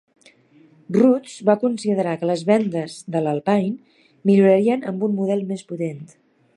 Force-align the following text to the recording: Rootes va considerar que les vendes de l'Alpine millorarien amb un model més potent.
Rootes 0.95 1.35
va 1.49 1.55
considerar 1.65 2.15
que 2.21 2.29
les 2.31 2.43
vendes 2.49 2.97
de 3.17 3.23
l'Alpine 3.27 4.03
millorarien 4.31 4.89
amb 4.95 5.07
un 5.11 5.17
model 5.23 5.49
més 5.53 5.67
potent. 5.75 6.03